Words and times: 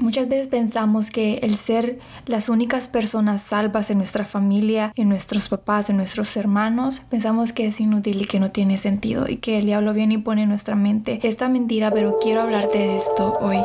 Muchas 0.00 0.28
veces 0.28 0.46
pensamos 0.46 1.10
que 1.10 1.38
el 1.42 1.56
ser 1.56 1.98
las 2.26 2.48
únicas 2.48 2.86
personas 2.86 3.42
salvas 3.42 3.90
en 3.90 3.98
nuestra 3.98 4.24
familia, 4.24 4.92
en 4.94 5.08
nuestros 5.08 5.48
papás, 5.48 5.90
en 5.90 5.96
nuestros 5.96 6.36
hermanos, 6.36 7.00
pensamos 7.10 7.52
que 7.52 7.66
es 7.66 7.80
inútil 7.80 8.22
y 8.22 8.26
que 8.26 8.38
no 8.38 8.52
tiene 8.52 8.78
sentido 8.78 9.26
y 9.28 9.38
que 9.38 9.58
el 9.58 9.66
diablo 9.66 9.92
viene 9.94 10.14
y 10.14 10.18
pone 10.18 10.42
en 10.42 10.50
nuestra 10.50 10.76
mente 10.76 11.18
esta 11.24 11.48
mentira, 11.48 11.90
pero 11.90 12.18
quiero 12.20 12.42
hablarte 12.42 12.78
de 12.78 12.96
esto 12.96 13.34
hoy. 13.40 13.58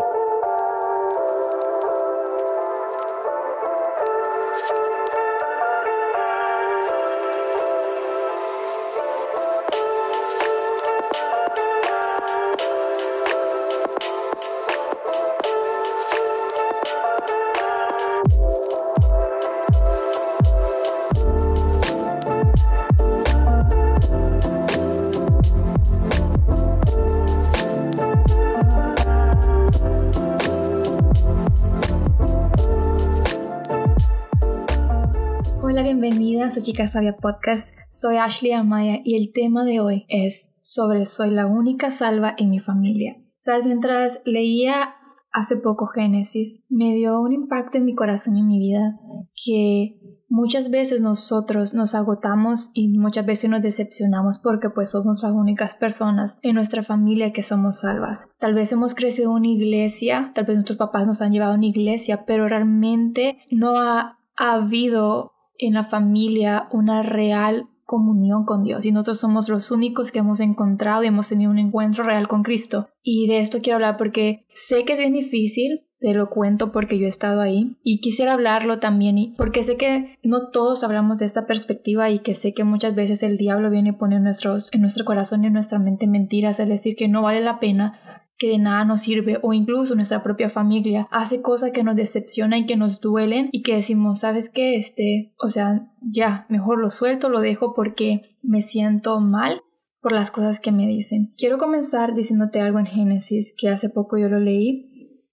Bienvenidas 36.44 36.62
a 36.62 36.66
Chica 36.66 36.88
Sabia 36.90 37.16
Podcast. 37.16 37.78
Soy 37.90 38.18
Ashley 38.18 38.52
Amaya 38.52 39.00
y 39.06 39.16
el 39.16 39.32
tema 39.32 39.64
de 39.64 39.80
hoy 39.80 40.06
es 40.10 40.56
sobre 40.62 41.06
soy 41.06 41.32
la 41.32 41.46
única 41.46 41.90
salva 41.90 42.36
en 42.38 42.50
mi 42.50 42.60
familia. 42.60 43.16
Sabes, 43.38 43.66
mientras 43.66 44.22
leía 44.26 44.94
hace 45.32 45.56
poco 45.56 45.86
Génesis, 45.86 46.66
me 46.68 46.94
dio 46.96 47.22
un 47.22 47.32
impacto 47.32 47.78
en 47.78 47.86
mi 47.86 47.96
corazón 47.96 48.36
y 48.36 48.42
en 48.42 48.48
mi 48.48 48.60
vida 48.60 49.00
que 49.46 50.02
muchas 50.28 50.70
veces 50.70 51.02
nosotros 51.02 51.74
nos 51.74 51.96
agotamos 51.96 52.72
y 52.74 52.90
muchas 52.90 53.26
veces 53.26 53.50
nos 53.50 53.62
decepcionamos 53.62 54.38
porque 54.38 54.70
pues 54.70 54.90
somos 54.92 55.24
las 55.24 55.32
únicas 55.32 55.76
personas 55.76 56.40
en 56.42 56.56
nuestra 56.56 56.84
familia 56.84 57.32
que 57.32 57.42
somos 57.44 57.80
salvas. 57.80 58.34
Tal 58.38 58.54
vez 58.54 58.70
hemos 58.74 58.96
crecido 58.96 59.30
en 59.30 59.38
una 59.38 59.48
iglesia, 59.48 60.34
tal 60.36 60.44
vez 60.44 60.58
nuestros 60.58 60.78
papás 60.78 61.08
nos 61.08 61.22
han 61.22 61.32
llevado 61.32 61.54
a 61.54 61.58
una 61.58 61.68
iglesia, 61.68 62.26
pero 62.26 62.50
realmente 62.50 63.38
no 63.50 63.80
ha 63.80 64.20
habido 64.36 65.33
en 65.66 65.74
la 65.74 65.84
familia 65.84 66.68
una 66.72 67.04
real 67.04 67.70
comunión 67.86 68.46
con 68.46 68.64
Dios 68.64 68.86
y 68.86 68.92
nosotros 68.92 69.20
somos 69.20 69.50
los 69.50 69.70
únicos 69.70 70.12
que 70.12 70.20
hemos 70.20 70.40
encontrado 70.40 71.04
y 71.04 71.08
hemos 71.08 71.30
tenido 71.30 71.52
un 71.52 71.60
encuentro 71.60 72.04
real 72.04 72.28
con 72.28 72.44
Cristo. 72.44 72.90
Y 73.04 73.28
de 73.28 73.40
esto 73.40 73.60
quiero 73.62 73.76
hablar 73.76 73.98
porque 73.98 74.46
sé 74.48 74.86
que 74.86 74.94
es 74.94 75.00
bien 75.00 75.14
difícil, 75.14 75.86
te 76.00 76.14
lo 76.14 76.30
cuento 76.30 76.72
porque 76.72 76.98
yo 76.98 77.06
he 77.06 77.10
estado 77.10 77.42
ahí 77.42 77.78
y 77.84 78.02
quisiera 78.02 78.34
hablarlo 78.34 78.80
también 78.80 79.36
porque 79.38 79.64
sé 79.64 79.78
que 79.78 80.18
no 80.24 80.50
todos 80.50 80.84
hablamos 80.84 81.18
de 81.18 81.26
esta 81.26 81.46
perspectiva 81.46 82.10
y 82.10 82.20
que 82.20 82.36
sé 82.36 82.54
que 82.54 82.64
muchas 82.64 82.96
veces 82.96 83.24
el 83.24 83.38
diablo 83.38 83.70
viene 83.70 83.90
y 83.90 83.94
pone 83.94 84.18
en, 84.18 84.24
nuestros, 84.24 84.74
en 84.74 84.82
nuestro 84.82 85.06
corazón 85.06 85.44
y 85.44 85.48
en 85.48 85.54
nuestra 85.54 85.80
mente 85.80 86.08
mentiras, 86.08 86.60
es 86.60 86.68
decir, 86.68 86.96
que 86.96 87.08
no 87.08 87.22
vale 87.22 87.42
la 87.42 87.60
pena 87.60 88.13
que 88.38 88.50
de 88.50 88.58
nada 88.58 88.86
nos 88.86 89.02
sirve 89.02 89.40
o 89.42 89.54
incluso 89.54 89.96
nuestra 89.96 90.24
propia 90.24 90.50
familia 90.50 91.08
hace 91.12 91.42
cosas 91.42 91.72
que 91.72 91.84
nos 91.84 91.96
decepcionan 91.96 92.60
y 92.60 92.66
que 92.66 92.78
nos 92.78 93.00
duelen 93.02 93.50
y 93.52 93.62
que 93.62 93.76
decimos, 93.76 94.22
¿sabes 94.22 94.50
qué? 94.50 94.76
Este, 94.76 95.34
o 95.40 95.50
sea, 95.50 95.92
ya, 96.02 96.46
mejor 96.50 96.80
lo 96.80 96.90
suelto, 96.90 97.30
lo 97.30 97.40
dejo 97.40 97.74
porque 97.74 98.38
me 98.42 98.62
siento 98.62 99.20
mal 99.20 99.62
por 100.02 100.12
las 100.12 100.32
cosas 100.32 100.60
que 100.60 100.72
me 100.72 100.86
dicen. 100.86 101.34
Quiero 101.38 101.58
comenzar 101.58 102.14
diciéndote 102.14 102.60
algo 102.60 102.80
en 102.80 102.86
Génesis 102.86 103.54
que 103.58 103.70
hace 103.70 103.90
poco 103.90 104.18
yo 104.18 104.28
lo 104.28 104.40
leí 104.40 104.90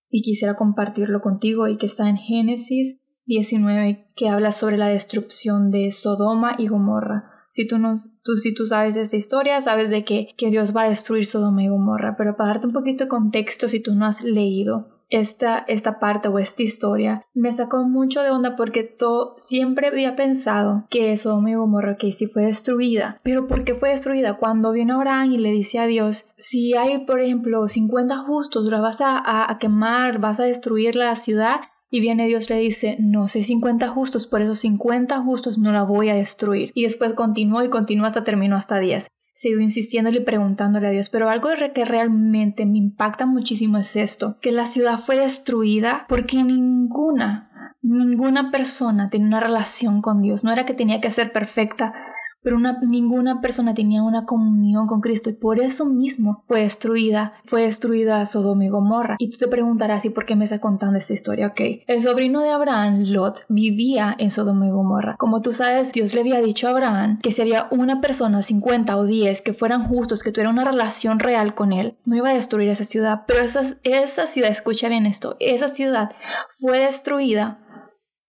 y 0.08 0.22
quisiera 0.22 0.54
compartirlo 0.54 1.20
contigo 1.20 1.68
y 1.68 1.76
que 1.76 1.86
está 1.86 2.08
en 2.08 2.16
Génesis 2.16 3.00
19 3.26 4.12
que 4.14 4.28
habla 4.28 4.52
sobre 4.52 4.76
la 4.76 4.88
destrucción 4.88 5.70
de 5.70 5.90
Sodoma 5.90 6.54
y 6.58 6.68
Gomorra. 6.68 7.39
Si 7.50 7.66
tú, 7.66 7.78
no, 7.78 7.96
tú, 8.22 8.36
si 8.36 8.54
tú 8.54 8.64
sabes 8.64 8.94
esta 8.94 9.16
historia, 9.16 9.60
sabes 9.60 9.90
de 9.90 10.04
que, 10.04 10.28
que 10.36 10.50
Dios 10.50 10.74
va 10.74 10.82
a 10.82 10.88
destruir 10.88 11.26
Sodoma 11.26 11.64
y 11.64 11.68
Gomorra, 11.68 12.14
pero 12.16 12.36
para 12.36 12.50
darte 12.50 12.68
un 12.68 12.72
poquito 12.72 13.04
de 13.04 13.08
contexto, 13.08 13.66
si 13.66 13.80
tú 13.80 13.96
no 13.96 14.06
has 14.06 14.22
leído 14.22 15.00
esta, 15.10 15.64
esta 15.66 15.98
parte 15.98 16.28
o 16.28 16.38
esta 16.38 16.62
historia, 16.62 17.26
me 17.34 17.50
sacó 17.50 17.82
mucho 17.82 18.22
de 18.22 18.30
onda 18.30 18.54
porque 18.54 18.84
todo, 18.84 19.34
siempre 19.36 19.88
había 19.88 20.14
pensado 20.14 20.86
que 20.88 21.16
Sodoma 21.16 21.50
y 21.50 21.54
Gomorra, 21.54 21.96
que 21.96 22.12
sí 22.12 22.26
fue 22.26 22.44
destruida, 22.44 23.20
pero 23.24 23.48
¿por 23.48 23.64
qué 23.64 23.74
fue 23.74 23.90
destruida? 23.90 24.34
Cuando 24.34 24.70
viene 24.70 24.92
Abraham 24.92 25.32
y 25.32 25.38
le 25.38 25.50
dice 25.50 25.80
a 25.80 25.86
Dios, 25.86 26.26
si 26.36 26.74
hay, 26.74 27.04
por 27.04 27.20
ejemplo, 27.20 27.66
50 27.66 28.16
justos, 28.18 28.66
la 28.66 28.80
vas 28.80 29.00
a, 29.00 29.50
a 29.50 29.58
quemar, 29.58 30.20
vas 30.20 30.38
a 30.38 30.44
destruir 30.44 30.94
la 30.94 31.16
ciudad, 31.16 31.60
y 31.90 32.00
viene 32.00 32.28
Dios 32.28 32.48
le 32.48 32.56
dice, 32.56 32.96
no 33.00 33.26
sé 33.26 33.42
50 33.42 33.88
justos, 33.88 34.26
por 34.26 34.42
esos 34.42 34.60
50 34.60 35.20
justos 35.22 35.58
no 35.58 35.72
la 35.72 35.82
voy 35.82 36.08
a 36.08 36.14
destruir. 36.14 36.70
Y 36.72 36.84
después 36.84 37.14
continuó 37.14 37.64
y 37.64 37.68
continuó 37.68 38.06
hasta 38.06 38.22
terminó 38.22 38.56
hasta 38.56 38.78
10. 38.78 39.10
Sigo 39.34 39.60
insistiéndole 39.60 40.18
y 40.18 40.24
preguntándole 40.24 40.86
a 40.86 40.90
Dios, 40.90 41.08
pero 41.08 41.28
algo 41.28 41.48
que 41.74 41.84
realmente 41.84 42.64
me 42.66 42.78
impacta 42.78 43.26
muchísimo 43.26 43.78
es 43.78 43.96
esto, 43.96 44.36
que 44.40 44.52
la 44.52 44.66
ciudad 44.66 44.98
fue 44.98 45.16
destruida 45.16 46.04
porque 46.08 46.42
ninguna, 46.44 47.74
ninguna 47.82 48.50
persona 48.50 49.10
tenía 49.10 49.28
una 49.28 49.40
relación 49.40 50.02
con 50.02 50.22
Dios. 50.22 50.44
No 50.44 50.52
era 50.52 50.66
que 50.66 50.74
tenía 50.74 51.00
que 51.00 51.10
ser 51.10 51.32
perfecta, 51.32 51.94
pero 52.42 52.58
ninguna 52.82 53.40
persona 53.40 53.74
tenía 53.74 54.02
una 54.02 54.24
comunión 54.24 54.86
con 54.86 55.00
Cristo 55.00 55.30
y 55.30 55.34
por 55.34 55.60
eso 55.60 55.84
mismo 55.84 56.40
fue 56.42 56.60
destruida, 56.60 57.34
fue 57.44 57.62
destruida 57.62 58.24
Sodoma 58.26 58.64
y 58.64 58.68
Gomorra. 58.68 59.16
Y 59.18 59.30
tú 59.30 59.38
te 59.38 59.48
preguntarás, 59.48 60.04
¿y 60.04 60.10
por 60.10 60.26
qué 60.26 60.36
me 60.36 60.44
está 60.44 60.58
contando 60.58 60.98
esta 60.98 61.12
historia? 61.12 61.48
Ok, 61.48 61.60
el 61.86 62.00
sobrino 62.00 62.40
de 62.40 62.50
Abraham, 62.50 63.04
Lot, 63.06 63.44
vivía 63.48 64.14
en 64.18 64.30
Sodoma 64.30 64.66
y 64.66 64.70
Gomorra. 64.70 65.16
Como 65.18 65.42
tú 65.42 65.52
sabes, 65.52 65.92
Dios 65.92 66.14
le 66.14 66.20
había 66.20 66.40
dicho 66.40 66.68
a 66.68 66.70
Abraham 66.70 67.18
que 67.20 67.32
si 67.32 67.42
había 67.42 67.68
una 67.70 68.00
persona, 68.00 68.42
50 68.42 68.96
o 68.96 69.04
10, 69.04 69.42
que 69.42 69.54
fueran 69.54 69.84
justos, 69.84 70.22
que 70.22 70.32
tuviera 70.32 70.50
una 70.50 70.64
relación 70.64 71.18
real 71.18 71.54
con 71.54 71.72
él, 71.72 71.98
no 72.06 72.16
iba 72.16 72.30
a 72.30 72.34
destruir 72.34 72.68
esa 72.68 72.84
ciudad. 72.84 73.22
Pero 73.26 73.40
esa, 73.40 73.62
esa 73.82 74.26
ciudad, 74.26 74.50
escucha 74.50 74.88
bien 74.88 75.06
esto, 75.06 75.36
esa 75.40 75.68
ciudad 75.68 76.10
fue 76.48 76.80
destruida 76.80 77.58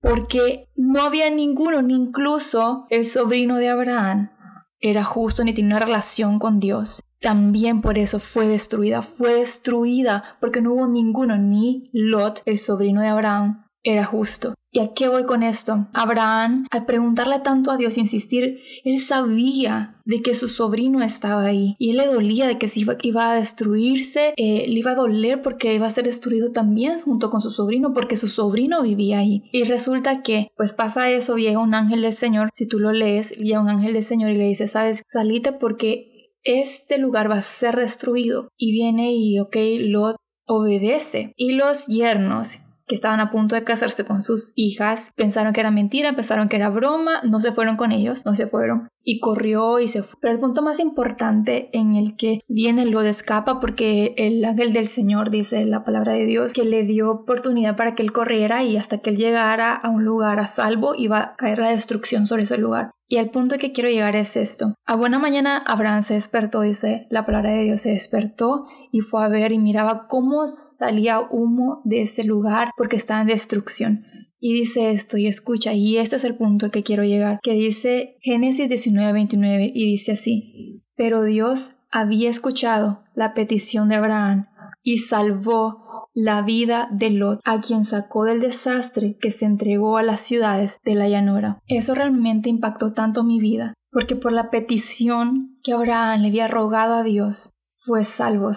porque 0.02 0.70
no 0.76 1.04
había 1.04 1.30
ninguno, 1.30 1.82
ni 1.82 1.96
incluso 1.96 2.86
el 2.90 3.06
sobrino 3.06 3.58
de 3.58 3.70
Abraham 3.70 4.32
era 4.80 5.04
justo 5.04 5.44
ni 5.44 5.54
tenía 5.54 5.78
una 5.78 5.86
relación 5.86 6.40
con 6.40 6.60
Dios. 6.60 7.04
También 7.20 7.82
por 7.82 8.00
eso 8.00 8.20
fue 8.20 8.48
destruida, 8.48 9.04
fue 9.04 9.36
destruida 9.36 10.38
porque 10.42 10.60
no 10.60 10.74
hubo 10.74 10.88
ninguno, 10.88 11.38
ni 11.38 11.90
Lot, 11.94 12.42
el 12.46 12.58
sobrino 12.58 13.02
de 13.02 13.10
Abraham, 13.10 13.64
era 13.84 14.06
justo. 14.06 14.54
¿Y 14.74 14.80
a 14.80 14.94
qué 14.94 15.10
voy 15.10 15.26
con 15.26 15.44
esto? 15.44 15.88
Abraham, 15.94 16.66
al 16.72 16.86
preguntarle 16.86 17.40
tanto 17.40 17.72
a 17.72 17.78
Dios 17.78 17.98
e 17.98 18.02
insistir, 18.02 18.62
él 18.86 19.00
sabía 19.00 20.02
de 20.06 20.22
que 20.22 20.34
su 20.34 20.48
sobrino 20.48 21.04
estaba 21.04 21.44
ahí 21.44 21.76
y 21.78 21.90
él 21.92 21.98
le 21.98 22.08
dolía 22.08 22.48
de 22.48 22.58
que 22.58 22.70
si 22.70 22.86
iba, 23.02 23.32
a 23.32 23.36
destruirse, 23.36 24.34
eh, 24.38 24.66
le 24.70 24.80
iba 24.80 24.92
a 24.92 24.96
doler 24.96 25.42
porque 25.42 25.76
iba 25.76 25.88
a 25.88 25.90
ser 25.90 26.06
destruido 26.06 26.54
también 26.54 26.98
junto 27.02 27.30
con 27.30 27.42
su 27.42 27.50
sobrino 27.50 27.94
porque 27.94 28.16
su 28.16 28.30
sobrino 28.30 28.82
vivía 28.82 29.20
ahí. 29.20 29.44
Y 29.52 29.66
resulta 29.66 30.24
que, 30.24 30.48
pues 30.56 30.72
pasa 30.72 31.10
eso, 31.10 31.38
llega 31.38 31.60
un 31.60 31.74
ángel 31.74 32.04
del 32.04 32.14
Señor, 32.14 32.50
si 32.54 32.66
tú 32.66 32.80
lo 32.80 32.94
lees, 32.94 33.32
llega 33.32 33.60
un 33.60 33.70
ángel 33.70 33.92
del 33.92 34.04
Señor 34.04 34.32
y 34.32 34.36
le 34.36 34.46
dice, 34.46 34.70
sabes, 34.70 35.02
salite 35.06 35.52
porque 35.52 36.34
este 36.44 36.98
lugar 36.98 37.30
va 37.30 37.36
a 37.36 37.42
ser 37.42 37.76
destruido. 37.76 38.48
Y 38.58 38.72
viene 38.72 39.14
y, 39.14 39.38
ok, 39.40 39.58
Lot 39.80 40.16
obedece. 40.48 41.34
Y 41.36 41.52
los 41.52 41.88
yernos 41.88 42.60
que 42.92 42.96
estaban 42.96 43.22
a 43.22 43.32
punto 43.32 43.56
de 43.56 43.64
casarse 43.64 44.04
con 44.04 44.22
sus 44.22 44.52
hijas, 44.58 45.12
pensaron 45.16 45.54
que 45.54 45.62
era 45.62 45.72
mentira, 45.72 46.14
pensaron 46.14 46.50
que 46.50 46.58
era 46.58 46.68
broma, 46.68 47.22
no 47.24 47.40
se 47.40 47.54
fueron 47.54 47.78
con 47.78 47.94
ellos, 47.94 48.26
no 48.26 48.36
se 48.36 48.48
fueron 48.48 48.90
y 49.04 49.20
corrió 49.20 49.80
y 49.80 49.88
se 49.88 50.04
fue. 50.04 50.20
Pero 50.22 50.34
el 50.34 50.40
punto 50.40 50.62
más 50.62 50.80
importante 50.80 51.70
en 51.74 51.96
el 51.96 52.16
que 52.16 52.42
viene 52.48 52.86
lo 52.86 53.02
de 53.02 53.10
escapa 53.10 53.60
porque 53.60 54.14
el 54.18 54.44
ángel 54.46 54.74
del 54.74 54.88
Señor 54.88 55.30
dice 55.30 55.66
la 55.66 55.84
palabra 55.84 56.14
de 56.14 56.26
Dios 56.26 56.54
que 56.54 56.64
le 56.64 56.84
dio 56.84 57.12
oportunidad 57.12 57.76
para 57.76 57.96
que 57.96 58.04
él 58.04 58.12
corriera 58.12 58.64
y 58.64 58.78
hasta 58.78 59.00
que 59.00 59.12
él 59.12 59.18
llegara 59.18 59.74
a 59.74 59.90
un 59.90 60.06
lugar 60.06 60.40
a 60.40 60.48
salvo 60.48 60.96
iba 60.96 61.20
a 61.20 61.36
caer 61.36 61.60
la 61.60 61.70
destrucción 61.70 62.28
sobre 62.28 62.44
ese 62.44 62.58
lugar. 62.58 62.92
Y 63.08 63.18
el 63.18 63.30
punto 63.30 63.58
que 63.58 63.74
quiero 63.74 63.90
llegar 63.90 64.16
es 64.16 64.38
esto. 64.38 64.74
A 64.86 64.96
buena 64.96 65.20
mañana 65.20 65.58
Abraham 65.58 66.02
se 66.02 66.14
despertó, 66.14 66.62
dice 66.62 67.06
la 67.10 67.26
palabra 67.26 67.52
de 67.52 67.64
Dios, 67.64 67.82
se 67.82 67.90
despertó 67.90 68.68
y 68.90 69.02
fue 69.02 69.26
a 69.26 69.28
ver 69.28 69.52
y 69.52 69.60
miraba 69.60 70.08
cómo 70.08 70.48
salía 70.48 71.20
humo 71.20 71.82
de 71.84 72.04
ese 72.04 72.24
lugar 72.24 72.70
porque 72.78 72.96
estaba 72.96 73.20
en 73.20 73.28
destrucción. 73.28 74.00
Y 74.44 74.54
dice 74.54 74.92
esto 74.92 75.18
y 75.18 75.28
escucha, 75.28 75.74
y 75.74 75.98
este 75.98 76.16
es 76.16 76.24
el 76.24 76.36
punto 76.36 76.66
al 76.66 76.72
que 76.72 76.82
quiero 76.82 77.04
llegar, 77.04 77.40
que 77.44 77.54
dice 77.54 78.18
Génesis 78.22 78.68
19, 78.68 79.14
29 79.14 79.72
y 79.74 79.86
dice 79.86 80.14
así, 80.14 80.84
pero 80.96 81.24
Dios 81.24 81.76
había 81.92 82.30
escuchado 82.30 83.04
la 83.14 83.36
petición 83.36 83.88
de 83.88 83.96
Abraham 83.96 84.48
y 84.82 84.98
salvó 84.98 86.10
la 86.14 86.42
vida 86.42 86.90
de 86.92 87.12
Lot, 87.12 87.40
a 87.46 87.62
quien 87.62 87.86
sacó 87.86 88.26
del 88.26 88.42
desastre 88.42 89.16
que 89.18 89.32
se 89.32 89.46
entregó 89.46 89.98
a 89.98 90.04
las 90.04 90.22
ciudades 90.22 90.80
de 90.84 90.96
la 90.96 91.08
llanura. 91.08 91.60
Eso 91.68 91.94
realmente 91.94 92.50
impactó 92.50 92.94
tanto 92.94 93.24
mi 93.24 93.40
vida, 93.40 93.76
porque 93.92 94.16
por 94.16 94.34
la 94.34 94.50
petición 94.50 95.56
que 95.64 95.74
Abraham 95.74 96.22
le 96.22 96.28
había 96.30 96.48
rogado 96.48 96.96
a 96.96 97.04
Dios, 97.04 97.52
fue 97.86 98.04
salvo, 98.04 98.52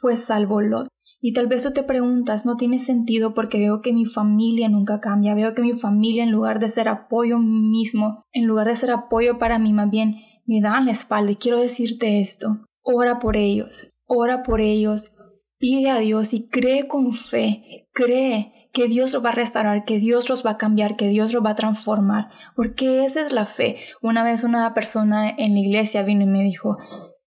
fue 0.00 0.16
salvo 0.16 0.60
Lot. 0.60 0.88
Y 1.24 1.34
tal 1.34 1.46
vez 1.46 1.62
tú 1.62 1.72
te 1.72 1.84
preguntas, 1.84 2.44
no 2.46 2.56
tiene 2.56 2.80
sentido 2.80 3.32
porque 3.32 3.58
veo 3.58 3.80
que 3.80 3.92
mi 3.92 4.06
familia 4.06 4.68
nunca 4.68 4.98
cambia, 4.98 5.36
veo 5.36 5.54
que 5.54 5.62
mi 5.62 5.72
familia 5.72 6.24
en 6.24 6.32
lugar 6.32 6.58
de 6.58 6.68
ser 6.68 6.88
apoyo 6.88 7.38
mismo, 7.38 8.24
en 8.32 8.44
lugar 8.46 8.66
de 8.66 8.74
ser 8.74 8.90
apoyo 8.90 9.38
para 9.38 9.60
mí, 9.60 9.72
más 9.72 9.88
bien 9.88 10.16
me 10.46 10.60
dan 10.60 10.86
la 10.86 10.90
espalda. 10.90 11.30
Y 11.30 11.36
quiero 11.36 11.60
decirte 11.60 12.20
esto, 12.20 12.48
ora 12.82 13.20
por 13.20 13.36
ellos, 13.36 13.94
ora 14.06 14.42
por 14.42 14.60
ellos, 14.60 15.12
pide 15.58 15.90
a 15.90 15.98
Dios 15.98 16.34
y 16.34 16.48
cree 16.48 16.88
con 16.88 17.12
fe, 17.12 17.88
cree 17.92 18.68
que 18.72 18.88
Dios 18.88 19.12
los 19.12 19.24
va 19.24 19.28
a 19.28 19.32
restaurar, 19.32 19.84
que 19.84 20.00
Dios 20.00 20.28
los 20.28 20.44
va 20.44 20.50
a 20.50 20.58
cambiar, 20.58 20.96
que 20.96 21.06
Dios 21.06 21.32
los 21.32 21.44
va 21.44 21.50
a 21.50 21.54
transformar, 21.54 22.30
porque 22.56 23.04
esa 23.04 23.20
es 23.20 23.30
la 23.30 23.46
fe. 23.46 23.76
Una 24.00 24.24
vez 24.24 24.42
una 24.42 24.74
persona 24.74 25.30
en 25.30 25.54
la 25.54 25.60
iglesia 25.60 26.02
vino 26.02 26.24
y 26.24 26.26
me 26.26 26.42
dijo, 26.42 26.78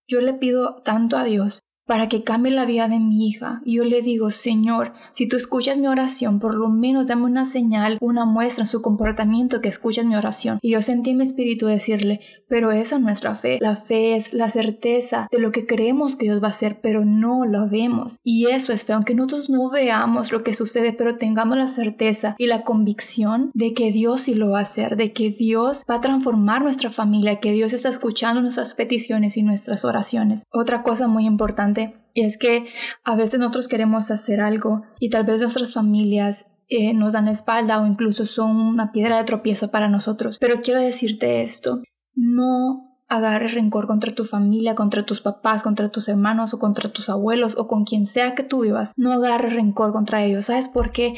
yo 0.05 0.19
le 0.19 0.33
pido 0.33 0.81
tanto 0.83 1.15
a 1.15 1.23
Dios 1.23 1.61
para 1.85 2.09
que 2.09 2.23
cambie 2.23 2.51
la 2.51 2.65
vida 2.65 2.87
de 2.87 2.99
mi 2.99 3.27
hija. 3.27 3.61
Y 3.63 3.75
yo 3.75 3.83
le 3.83 4.01
digo, 4.01 4.29
Señor, 4.29 4.93
si 5.11 5.27
tú 5.27 5.37
escuchas 5.37 5.77
mi 5.77 5.87
oración, 5.87 6.39
por 6.39 6.55
lo 6.55 6.69
menos 6.69 7.07
dame 7.07 7.25
una 7.25 7.45
señal, 7.45 7.97
una 8.01 8.25
muestra 8.25 8.63
en 8.63 8.67
su 8.67 8.81
comportamiento 8.81 9.61
que 9.61 9.69
escuchas 9.69 10.05
mi 10.05 10.15
oración. 10.15 10.59
Y 10.61 10.71
yo 10.71 10.81
sentí 10.81 11.11
en 11.11 11.17
mi 11.17 11.23
espíritu 11.23 11.67
decirle, 11.67 12.21
pero 12.47 12.71
esa 12.71 12.99
no 12.99 13.09
es 13.09 13.23
la 13.23 13.35
fe. 13.35 13.57
La 13.61 13.75
fe 13.75 14.15
es 14.15 14.33
la 14.33 14.49
certeza 14.49 15.27
de 15.31 15.39
lo 15.39 15.51
que 15.51 15.65
creemos 15.65 16.15
que 16.15 16.25
Dios 16.25 16.41
va 16.41 16.47
a 16.47 16.51
hacer, 16.51 16.79
pero 16.81 17.05
no 17.05 17.45
lo 17.45 17.69
vemos. 17.69 18.17
Y 18.23 18.47
eso 18.47 18.73
es 18.73 18.85
fe, 18.85 18.93
aunque 18.93 19.15
nosotros 19.15 19.49
no 19.49 19.69
veamos 19.69 20.31
lo 20.31 20.39
que 20.39 20.53
sucede, 20.53 20.93
pero 20.93 21.17
tengamos 21.17 21.57
la 21.57 21.67
certeza 21.67 22.35
y 22.37 22.47
la 22.47 22.63
convicción 22.63 23.51
de 23.53 23.73
que 23.73 23.91
Dios 23.91 24.21
sí 24.21 24.33
lo 24.33 24.51
va 24.51 24.59
a 24.59 24.63
hacer, 24.63 24.95
de 24.95 25.13
que 25.13 25.29
Dios 25.29 25.83
va 25.89 25.95
a 25.95 26.01
transformar 26.01 26.63
nuestra 26.63 26.89
familia, 26.89 27.39
que 27.39 27.51
Dios 27.51 27.73
está 27.73 27.89
escuchando 27.89 28.41
nuestras 28.41 28.73
peticiones 28.73 29.37
y 29.37 29.43
nuestras 29.43 29.85
oraciones. 29.85 30.45
Otra 30.51 30.83
cosa 30.83 31.07
muy 31.07 31.25
importante 31.25 31.74
y 32.13 32.23
es 32.23 32.37
que 32.37 32.65
a 33.03 33.15
veces 33.15 33.39
nosotros 33.39 33.67
queremos 33.67 34.09
hacer 34.09 34.39
algo 34.39 34.83
y 34.99 35.09
tal 35.09 35.25
vez 35.25 35.41
nuestras 35.41 35.73
familias 35.73 36.55
eh, 36.67 36.93
nos 36.93 37.13
dan 37.13 37.27
espalda 37.27 37.79
o 37.81 37.85
incluso 37.85 38.25
son 38.25 38.55
una 38.57 38.91
piedra 38.91 39.17
de 39.17 39.25
tropiezo 39.25 39.69
para 39.69 39.89
nosotros. 39.89 40.39
Pero 40.39 40.61
quiero 40.61 40.79
decirte 40.79 41.41
esto, 41.41 41.81
no 42.13 42.85
agarres 43.07 43.53
rencor 43.53 43.85
contra 43.85 44.13
tu 44.13 44.23
familia, 44.23 44.75
contra 44.75 45.05
tus 45.05 45.21
papás, 45.21 45.61
contra 45.61 45.89
tus 45.89 46.07
hermanos 46.09 46.53
o 46.53 46.59
contra 46.59 46.89
tus 46.89 47.09
abuelos 47.09 47.55
o 47.57 47.67
con 47.67 47.83
quien 47.83 48.05
sea 48.05 48.33
que 48.33 48.43
tú 48.43 48.61
vivas. 48.61 48.93
No 48.97 49.13
agarres 49.13 49.53
rencor 49.53 49.91
contra 49.91 50.23
ellos. 50.23 50.45
¿Sabes 50.45 50.67
por 50.67 50.89
qué? 50.89 51.15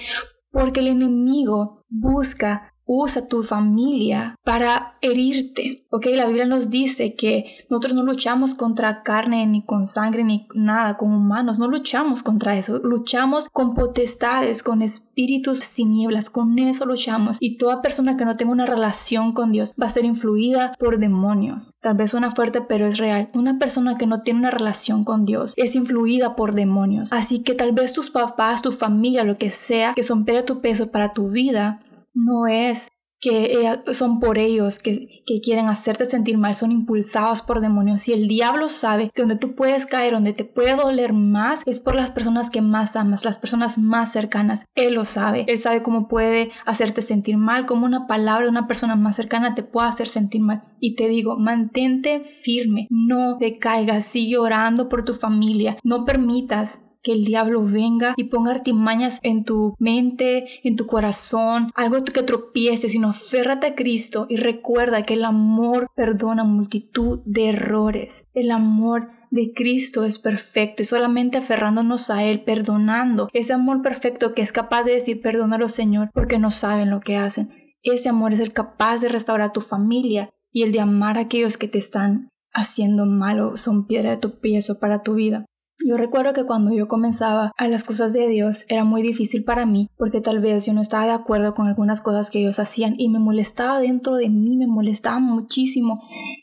Porque 0.52 0.82
el 0.82 0.88
enemigo 0.88 1.84
busca 1.90 2.74
usa 2.88 3.28
tu 3.28 3.44
familia 3.44 4.36
para 4.44 4.98
herirte. 5.02 5.86
Ok, 5.90 6.08
la 6.16 6.26
Biblia 6.26 6.46
nos 6.46 6.70
dice 6.70 7.14
que 7.14 7.58
nosotros 7.70 7.94
no 7.94 8.04
luchamos 8.04 8.56
contra 8.56 9.04
carne, 9.04 9.46
ni 9.46 9.64
con 9.64 9.86
sangre, 9.86 10.24
ni 10.24 10.48
nada, 10.56 10.98
con 10.98 11.12
humanos. 11.12 11.60
No 11.60 11.68
luchamos 11.68 12.24
contra 12.24 12.58
eso. 12.58 12.80
Luchamos 12.80 13.50
con 13.50 13.74
potestades, 13.74 14.64
con 14.64 14.82
espíritus 14.82 15.60
tinieblas. 15.74 16.30
Con 16.30 16.58
eso 16.58 16.86
luchamos. 16.86 17.38
Y 17.40 17.58
toda 17.58 17.82
persona 17.82 18.18
que 18.18 18.26
no 18.26 18.36
tenga 18.36 18.54
una 18.54 18.66
relación 18.66 19.34
con 19.34 19.52
Dios 19.52 19.74
va 19.80 19.88
a 19.88 19.92
ser 19.92 20.06
influida 20.06 20.74
por 20.80 20.98
demonios. 20.98 21.74
Tal 21.82 21.96
vez 21.96 22.12
suena 22.12 22.32
fuerte, 22.32 22.62
pero 22.62 22.88
es 22.88 22.98
real. 22.98 23.30
Una 23.34 23.60
persona 23.60 23.96
que 23.96 24.08
no 24.08 24.24
tiene 24.24 24.40
una 24.40 24.52
relación 24.52 25.04
con 25.04 25.26
Dios 25.26 25.54
es 25.58 25.76
influida 25.76 26.36
por 26.36 26.56
demonios. 26.56 27.12
Así 27.12 27.44
que 27.44 27.54
tal 27.54 27.74
vez 27.74 27.92
tus 27.92 28.10
papás, 28.10 28.62
tu 28.62 28.72
familia, 28.72 29.26
lo 29.26 29.38
que 29.38 29.52
sea, 29.52 29.94
que 29.94 30.04
son 30.04 30.26
tu 30.46 30.62
peso 30.62 30.92
para 30.92 31.10
tu 31.14 31.30
vida, 31.30 31.80
no 32.18 32.48
es 32.48 32.90
que 33.20 33.82
son 33.94 34.20
por 34.20 34.38
ellos 34.38 34.80
que, 34.80 35.24
quieren 35.44 35.68
hacerte 35.68 36.06
sentir 36.06 36.38
mal, 36.38 36.56
son 36.56 36.72
impulsados 36.72 37.42
por 37.42 37.62
demonios. 37.62 38.08
Y 38.08 38.14
el 38.14 38.28
diablo 38.28 38.70
sabe 38.70 39.10
que 39.14 39.22
donde 39.22 39.38
tú 39.38 39.56
puedes 39.56 39.86
caer, 39.86 40.14
donde 40.14 40.34
te 40.34 40.46
puede 40.46 40.76
doler 40.76 41.14
más, 41.14 41.64
es 41.66 41.80
por 41.80 41.96
las 41.96 42.12
personas 42.12 42.50
que 42.50 42.62
más 42.62 42.96
amas, 42.96 43.26
las 43.26 43.38
personas 43.38 43.78
más 43.78 44.12
cercanas. 44.12 44.66
Él 44.76 44.96
lo 44.96 45.06
sabe. 45.06 45.46
Él 45.48 45.58
sabe 45.58 45.82
cómo 45.82 46.08
puede 46.08 46.52
hacerte 46.66 47.02
sentir 47.02 47.38
mal, 47.38 47.66
cómo 47.66 47.86
una 47.86 48.08
palabra 48.08 48.44
de 48.44 48.50
una 48.50 48.68
persona 48.68 48.96
más 48.96 49.16
cercana 49.16 49.56
te 49.56 49.64
puede 49.64 49.88
hacer 49.88 50.08
sentir 50.08 50.42
mal. 50.42 50.64
Y 50.80 50.96
te 50.96 51.08
digo, 51.08 51.38
mantente 51.38 52.22
firme, 52.22 52.88
no 52.90 53.38
te 53.38 53.58
caigas, 53.58 54.06
sigue 54.06 54.38
orando 54.38 54.90
por 54.90 55.06
tu 55.06 55.14
familia, 55.14 55.78
no 55.84 56.06
permitas 56.06 56.87
que 57.08 57.14
el 57.14 57.24
diablo 57.24 57.64
venga 57.64 58.14
y 58.18 58.26
ponga 58.26 58.52
artimañas 58.52 59.22
en 59.24 59.46
tu 59.46 59.76
mente, 59.80 60.46
en 60.66 60.76
tu 60.76 60.88
corazón, 60.88 61.72
algo 61.74 62.04
que 62.04 62.22
tropiece, 62.22 62.90
sino 62.90 63.08
aférrate 63.08 63.68
a 63.68 63.76
Cristo 63.76 64.26
y 64.28 64.36
recuerda 64.36 65.04
que 65.04 65.14
el 65.14 65.24
amor 65.24 65.88
perdona 65.96 66.44
multitud 66.44 67.22
de 67.24 67.48
errores. 67.48 68.28
El 68.34 68.52
amor 68.52 69.08
de 69.32 69.54
Cristo 69.54 70.04
es 70.04 70.20
perfecto 70.20 70.82
y 70.82 70.86
solamente 70.86 71.38
aferrándonos 71.38 72.10
a 72.10 72.26
Él, 72.26 72.44
perdonando, 72.44 73.30
ese 73.32 73.54
amor 73.54 73.82
perfecto 73.82 74.34
que 74.34 74.42
es 74.42 74.52
capaz 74.52 74.84
de 74.84 74.92
decir 74.92 75.22
perdónalo 75.22 75.70
Señor 75.70 76.10
porque 76.14 76.40
no 76.40 76.52
saben 76.52 76.90
lo 76.90 77.00
que 77.00 77.16
hacen. 77.16 77.48
Ese 77.84 78.10
amor 78.10 78.34
es 78.34 78.42
el 78.42 78.52
capaz 78.52 79.00
de 79.00 79.08
restaurar 79.08 79.54
tu 79.54 79.62
familia 79.62 80.30
y 80.52 80.64
el 80.64 80.74
de 80.74 80.82
amar 80.82 81.18
a 81.18 81.22
aquellos 81.22 81.56
que 81.56 81.70
te 81.70 81.78
están 81.78 82.28
haciendo 82.52 83.06
mal 83.06 83.40
o 83.40 83.56
son 83.56 83.88
piedra 83.88 84.10
de 84.10 84.18
tu 84.18 84.28
o 84.28 84.80
para 84.82 85.04
tu 85.04 85.14
vida. 85.14 85.46
Yo 85.86 85.96
recuerdo 85.96 86.34
que 86.34 86.44
cuando 86.44 86.74
yo 86.74 86.88
comenzaba 86.88 87.52
a 87.56 87.68
las 87.68 87.84
cosas 87.84 88.12
de 88.12 88.28
Dios 88.28 88.66
era 88.68 88.84
muy 88.84 89.04
difícil 89.04 89.44
para 89.44 89.66
mí 89.66 89.90
porque 89.98 90.22
tal 90.22 90.40
vez 90.40 90.66
yo 90.66 90.74
no 90.74 90.82
estaba 90.82 91.06
de 91.06 91.12
acuerdo 91.12 91.54
con 91.54 91.68
algunas 91.68 92.02
cosas 92.02 92.32
que 92.32 92.40
ellos 92.40 92.60
hacían 92.60 92.96
y 92.98 93.10
me 93.10 93.20
molestaba 93.20 93.80
dentro 93.80 94.16
de 94.16 94.30
mí, 94.30 94.58
me 94.58 94.68
molestaba 94.68 95.20
muchísimo. 95.20 96.02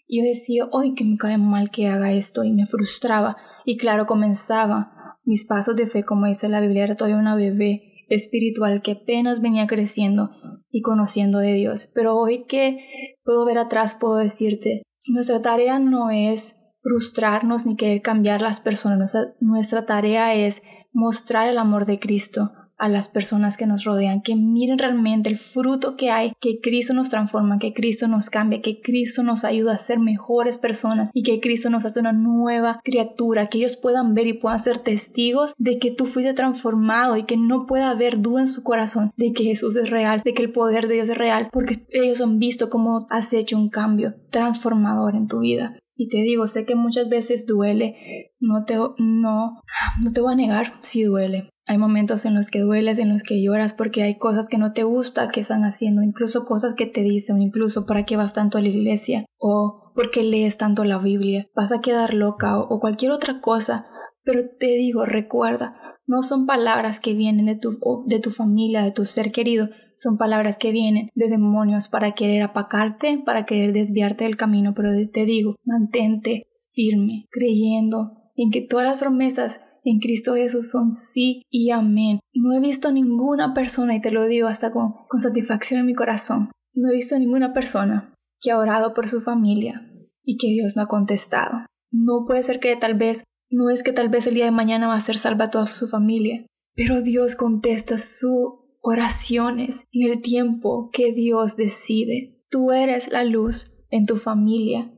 Yo 0.08 0.22
decía, 0.22 0.68
¡ay, 0.72 0.94
que 0.94 1.04
me 1.04 1.16
cae 1.16 1.38
mal 1.38 1.70
que 1.70 1.88
haga 1.88 2.12
esto! 2.12 2.44
Y 2.44 2.52
me 2.52 2.66
frustraba. 2.66 3.36
Y 3.64 3.76
claro, 3.76 4.06
comenzaba 4.06 5.18
mis 5.24 5.44
pasos 5.44 5.74
de 5.76 5.86
fe, 5.86 6.04
como 6.04 6.26
dice 6.26 6.48
la 6.48 6.60
Biblia, 6.60 6.84
era 6.84 6.96
todavía 6.96 7.18
una 7.18 7.34
bebé 7.34 7.94
espiritual 8.08 8.82
que 8.82 8.92
apenas 8.92 9.40
venía 9.40 9.66
creciendo 9.66 10.30
y 10.70 10.82
conociendo 10.82 11.38
de 11.38 11.54
Dios. 11.54 11.90
Pero 11.94 12.16
hoy 12.16 12.44
que 12.44 13.16
puedo 13.24 13.44
ver 13.44 13.58
atrás, 13.58 13.94
puedo 13.94 14.16
decirte, 14.16 14.82
nuestra 15.06 15.40
tarea 15.42 15.78
no 15.78 16.10
es 16.10 16.63
frustrarnos 16.84 17.64
ni 17.64 17.76
querer 17.76 18.02
cambiar 18.02 18.42
las 18.42 18.60
personas. 18.60 19.16
Nuestra, 19.40 19.86
tarea 19.86 20.34
es 20.34 20.62
mostrar 20.92 21.48
el 21.48 21.58
amor 21.58 21.86
de 21.86 21.98
Cristo 21.98 22.52
a 22.76 22.88
las 22.88 23.08
personas 23.08 23.56
que 23.56 23.66
nos 23.66 23.84
rodean, 23.84 24.20
que 24.20 24.34
miren 24.34 24.78
realmente 24.78 25.30
el 25.30 25.38
fruto 25.38 25.96
que 25.96 26.10
hay, 26.10 26.32
que 26.40 26.60
Cristo 26.60 26.92
nos 26.92 27.08
transforma, 27.08 27.58
que 27.58 27.72
Cristo 27.72 28.08
nos 28.08 28.30
cambia, 28.30 28.60
que 28.60 28.80
Cristo 28.80 29.22
nos 29.22 29.44
ayuda 29.44 29.72
a 29.72 29.78
ser 29.78 30.00
mejores 30.00 30.58
personas 30.58 31.10
y 31.14 31.22
que 31.22 31.40
Cristo 31.40 31.70
nos 31.70 31.86
hace 31.86 32.00
una 32.00 32.12
nueva 32.12 32.80
criatura, 32.84 33.46
que 33.46 33.58
ellos 33.58 33.76
puedan 33.76 34.14
ver 34.14 34.26
y 34.26 34.34
puedan 34.34 34.58
ser 34.58 34.78
testigos 34.78 35.54
de 35.56 35.78
que 35.78 35.92
tú 35.92 36.06
fuiste 36.06 36.34
transformado 36.34 37.16
y 37.16 37.22
que 37.22 37.36
no 37.36 37.64
pueda 37.64 37.90
haber 37.90 38.20
duda 38.20 38.40
en 38.40 38.48
su 38.48 38.64
corazón 38.64 39.10
de 39.16 39.32
que 39.32 39.44
Jesús 39.44 39.76
es 39.76 39.88
real, 39.88 40.22
de 40.24 40.34
que 40.34 40.42
el 40.42 40.52
poder 40.52 40.88
de 40.88 40.94
Dios 40.94 41.08
es 41.08 41.16
real, 41.16 41.48
porque 41.52 41.86
ellos 41.90 42.20
han 42.20 42.40
visto 42.40 42.70
cómo 42.70 43.06
has 43.08 43.32
hecho 43.32 43.56
un 43.56 43.68
cambio 43.68 44.16
transformador 44.30 45.14
en 45.14 45.28
tu 45.28 45.38
vida. 45.38 45.76
Y 45.96 46.08
te 46.08 46.18
digo, 46.18 46.48
sé 46.48 46.66
que 46.66 46.74
muchas 46.74 47.08
veces 47.08 47.46
duele, 47.46 48.32
no 48.40 48.64
te, 48.64 48.76
no, 48.76 49.62
no 50.02 50.12
te 50.12 50.20
voy 50.20 50.32
a 50.32 50.36
negar 50.36 50.72
si 50.80 51.04
duele. 51.04 51.50
Hay 51.66 51.78
momentos 51.78 52.26
en 52.26 52.34
los 52.34 52.48
que 52.48 52.60
dueles, 52.60 52.98
en 52.98 53.08
los 53.08 53.22
que 53.22 53.42
lloras 53.42 53.72
porque 53.72 54.02
hay 54.02 54.18
cosas 54.18 54.48
que 54.48 54.58
no 54.58 54.72
te 54.72 54.82
gusta 54.82 55.28
que 55.28 55.40
están 55.40 55.62
haciendo, 55.62 56.02
incluso 56.02 56.44
cosas 56.44 56.74
que 56.74 56.86
te 56.86 57.02
dicen, 57.02 57.40
incluso 57.40 57.86
para 57.86 58.04
qué 58.04 58.16
vas 58.16 58.34
tanto 58.34 58.58
a 58.58 58.60
la 58.60 58.68
iglesia 58.68 59.24
o 59.38 59.92
por 59.94 60.10
qué 60.10 60.24
lees 60.24 60.58
tanto 60.58 60.84
la 60.84 60.98
Biblia, 60.98 61.48
vas 61.54 61.72
a 61.72 61.80
quedar 61.80 62.12
loca 62.12 62.58
o, 62.58 62.80
cualquier 62.80 63.12
otra 63.12 63.40
cosa. 63.40 63.86
Pero 64.24 64.42
te 64.58 64.66
digo, 64.66 65.06
recuerda, 65.06 65.76
no 66.06 66.22
son 66.22 66.44
palabras 66.44 67.00
que 67.00 67.14
vienen 67.14 67.46
de 67.46 67.56
tu, 67.56 67.78
de 68.06 68.18
tu 68.18 68.30
familia, 68.30 68.82
de 68.82 68.90
tu 68.90 69.04
ser 69.04 69.32
querido, 69.32 69.68
son 69.96 70.16
palabras 70.16 70.58
que 70.58 70.72
vienen 70.72 71.10
de 71.14 71.28
demonios 71.28 71.88
para 71.88 72.12
querer 72.12 72.42
apacarte, 72.42 73.22
para 73.24 73.46
querer 73.46 73.72
desviarte 73.72 74.24
del 74.24 74.36
camino, 74.36 74.74
pero 74.74 74.90
te 75.10 75.24
digo, 75.24 75.56
mantente 75.64 76.48
firme, 76.74 77.26
creyendo 77.30 78.30
en 78.36 78.50
que 78.50 78.62
todas 78.62 78.86
las 78.86 78.98
promesas 78.98 79.60
en 79.84 79.98
Cristo 79.98 80.34
Jesús 80.34 80.70
son 80.70 80.90
sí 80.90 81.42
y 81.50 81.70
amén. 81.70 82.20
No 82.32 82.54
he 82.54 82.60
visto 82.60 82.90
ninguna 82.90 83.54
persona, 83.54 83.94
y 83.94 84.00
te 84.00 84.10
lo 84.10 84.24
digo 84.24 84.48
hasta 84.48 84.70
con, 84.70 84.94
satisfacción 85.18 85.80
en 85.80 85.86
mi 85.86 85.94
corazón, 85.94 86.50
no 86.72 86.90
he 86.90 86.94
visto 86.94 87.18
ninguna 87.18 87.52
persona 87.52 88.14
que 88.40 88.50
ha 88.50 88.58
orado 88.58 88.94
por 88.94 89.08
su 89.08 89.20
familia 89.20 89.90
y 90.22 90.36
que 90.38 90.48
Dios 90.48 90.74
no 90.76 90.82
ha 90.82 90.86
contestado. 90.86 91.66
No 91.90 92.24
puede 92.26 92.42
ser 92.42 92.60
que 92.60 92.74
tal 92.76 92.94
vez, 92.94 93.24
no 93.50 93.70
es 93.70 93.82
que 93.82 93.92
tal 93.92 94.08
vez 94.08 94.26
el 94.26 94.34
día 94.34 94.46
de 94.46 94.50
mañana 94.50 94.88
va 94.88 94.96
a 94.96 95.00
ser 95.00 95.16
salva 95.16 95.50
toda 95.50 95.66
su 95.66 95.86
familia, 95.86 96.44
pero 96.74 97.02
Dios 97.02 97.36
contesta 97.36 97.98
su 97.98 98.63
oraciones 98.84 99.88
en 99.92 100.10
el 100.10 100.20
tiempo 100.20 100.90
que 100.92 101.12
Dios 101.12 101.56
decide. 101.56 102.38
Tú 102.50 102.70
eres 102.70 103.10
la 103.10 103.24
luz 103.24 103.82
en 103.90 104.04
tu 104.04 104.16
familia. 104.16 104.92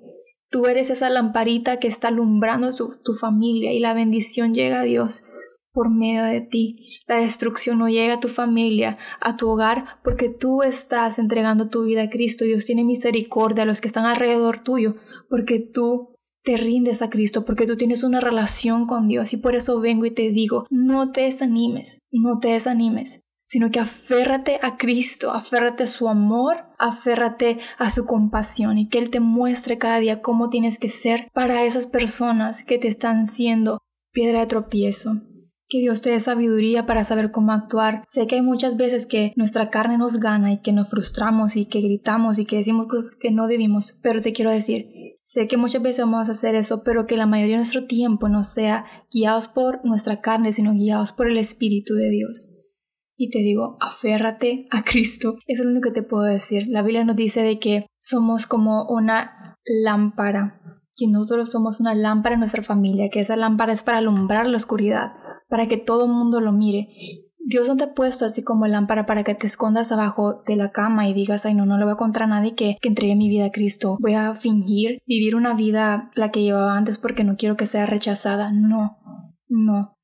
Tú 0.50 0.66
eres 0.66 0.90
esa 0.90 1.08
lamparita 1.08 1.78
que 1.78 1.86
está 1.86 2.08
alumbrando 2.08 2.70
tu, 2.74 3.14
familia 3.14 3.72
y 3.72 3.78
la 3.78 3.94
bendición 3.94 4.54
llega 4.54 4.80
a 4.80 4.84
Dios 4.84 5.22
por 5.72 5.88
medio 5.88 6.24
de 6.24 6.40
ti. 6.40 7.00
La 7.06 7.18
destrucción 7.18 7.78
no 7.78 7.88
llega 7.88 8.14
a 8.14 8.20
tu 8.20 8.28
familia, 8.28 8.98
a 9.20 9.36
tu 9.36 9.48
hogar, 9.48 10.00
porque 10.02 10.30
tú 10.30 10.62
estás 10.62 11.20
entregando 11.20 11.68
tu 11.68 11.84
vida 11.84 12.02
a 12.02 12.10
Cristo. 12.10 12.44
Dios 12.44 12.66
tiene 12.66 12.82
misericordia 12.82 13.62
a 13.62 13.66
los 13.66 13.80
que 13.80 13.88
están 13.88 14.06
alrededor 14.06 14.64
tuyo, 14.64 14.96
porque 15.30 15.60
tú 15.60 16.16
te 16.42 16.56
rindes 16.56 17.02
a 17.02 17.10
Cristo 17.10 17.44
porque 17.44 17.66
tú 17.66 17.76
tienes 17.76 18.04
una 18.04 18.20
relación 18.20 18.86
con 18.86 19.08
Dios 19.08 19.32
y 19.32 19.36
por 19.36 19.56
eso 19.56 19.80
vengo 19.80 20.06
y 20.06 20.12
te 20.12 20.30
digo, 20.30 20.64
no 20.70 21.10
te 21.10 21.22
desanimes, 21.22 22.02
no 22.12 22.38
te 22.38 22.50
desanimes, 22.50 23.25
sino 23.46 23.70
que 23.70 23.78
aférrate 23.78 24.58
a 24.60 24.76
Cristo, 24.76 25.30
aférrate 25.30 25.84
a 25.84 25.86
su 25.86 26.08
amor, 26.08 26.66
aférrate 26.78 27.58
a 27.78 27.88
su 27.90 28.04
compasión 28.04 28.76
y 28.76 28.88
que 28.88 28.98
Él 28.98 29.08
te 29.10 29.20
muestre 29.20 29.78
cada 29.78 30.00
día 30.00 30.20
cómo 30.20 30.50
tienes 30.50 30.78
que 30.78 30.88
ser 30.88 31.30
para 31.32 31.64
esas 31.64 31.86
personas 31.86 32.64
que 32.64 32.76
te 32.76 32.88
están 32.88 33.28
siendo 33.28 33.78
piedra 34.12 34.40
de 34.40 34.46
tropiezo, 34.46 35.12
que 35.68 35.78
Dios 35.78 36.02
te 36.02 36.10
dé 36.10 36.18
sabiduría 36.18 36.86
para 36.86 37.04
saber 37.04 37.30
cómo 37.30 37.52
actuar. 37.52 38.02
Sé 38.04 38.26
que 38.26 38.34
hay 38.34 38.42
muchas 38.42 38.76
veces 38.76 39.06
que 39.06 39.32
nuestra 39.36 39.70
carne 39.70 39.96
nos 39.96 40.18
gana 40.18 40.52
y 40.52 40.60
que 40.60 40.72
nos 40.72 40.90
frustramos 40.90 41.54
y 41.54 41.66
que 41.66 41.80
gritamos 41.80 42.40
y 42.40 42.46
que 42.46 42.56
decimos 42.56 42.86
cosas 42.86 43.14
que 43.14 43.30
no 43.30 43.46
debimos, 43.46 44.00
pero 44.02 44.20
te 44.20 44.32
quiero 44.32 44.50
decir, 44.50 44.88
sé 45.22 45.46
que 45.46 45.56
muchas 45.56 45.82
veces 45.82 46.04
vamos 46.04 46.28
a 46.28 46.32
hacer 46.32 46.56
eso, 46.56 46.82
pero 46.82 47.06
que 47.06 47.16
la 47.16 47.26
mayoría 47.26 47.54
de 47.54 47.60
nuestro 47.60 47.86
tiempo 47.86 48.28
no 48.28 48.42
sea 48.42 48.86
guiados 49.12 49.46
por 49.46 49.84
nuestra 49.84 50.20
carne, 50.20 50.50
sino 50.50 50.72
guiados 50.72 51.12
por 51.12 51.30
el 51.30 51.38
Espíritu 51.38 51.94
de 51.94 52.10
Dios. 52.10 52.65
Y 53.16 53.30
te 53.30 53.38
digo, 53.38 53.76
aférrate 53.80 54.66
a 54.70 54.82
Cristo. 54.82 55.35
Eso 55.46 55.62
es 55.62 55.64
lo 55.64 55.70
único 55.70 55.88
que 55.88 56.00
te 56.00 56.06
puedo 56.06 56.25
decir. 56.25 56.66
La 56.68 56.82
Biblia 56.82 57.04
nos 57.04 57.16
dice 57.16 57.42
de 57.42 57.58
que 57.58 57.87
somos 57.99 58.46
como 58.46 58.87
una 58.88 59.56
lámpara, 59.64 60.61
que 60.96 61.08
nosotros 61.08 61.50
somos 61.50 61.80
una 61.80 61.94
lámpara 61.94 62.35
en 62.35 62.40
nuestra 62.40 62.62
familia, 62.62 63.08
que 63.08 63.20
esa 63.20 63.37
lámpara 63.37 63.73
es 63.73 63.82
para 63.82 63.99
alumbrar 63.99 64.46
la 64.46 64.56
oscuridad 64.56 65.12
para 65.49 65.66
que 65.66 65.76
todo 65.76 66.06
el 66.06 66.12
mundo 66.12 66.40
lo 66.40 66.52
mire. 66.52 66.88
Dios 67.38 67.68
no 67.68 67.76
te 67.76 67.85
ha 67.85 67.94
puesto 67.94 68.25
así 68.25 68.42
como 68.42 68.66
lámpara 68.66 69.06
para 69.06 69.23
que 69.23 69.37
te 69.37 69.46
escondas 69.46 69.92
abajo 69.92 70.42
de 70.46 70.56
la 70.56 70.73
cama 70.73 71.08
y 71.08 71.14
digas, 71.14 71.46
ay 71.46 71.54
no, 71.54 71.64
no 71.64 71.78
le 71.78 71.85
voy 71.85 71.92
a 71.92 71.96
contar 71.96 72.25
a 72.25 72.26
nadie 72.26 72.56
que, 72.56 72.76
que 72.80 72.88
entregue 72.88 73.14
mi 73.14 73.28
vida 73.28 73.46
a 73.46 73.52
Cristo. 73.52 73.96
Voy 74.00 74.14
a 74.14 74.35
fingir 74.35 74.99
vivir 75.06 75.37
una 75.37 75.54
vida 75.54 76.11
la 76.14 76.32
que 76.32 76.42
llevaba 76.42 76.76
antes 76.76 76.99
porque 76.99 77.23
no 77.23 77.37
quiero 77.37 77.56
que 77.56 77.66
sea 77.66 77.87
rechazada. 77.87 78.50
No, 78.50 78.99
no. 79.49 79.95